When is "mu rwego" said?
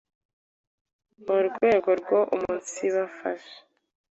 1.25-1.89